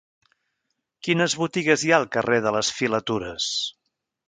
[1.07, 3.53] Quines botigues hi ha al carrer de les Filatures?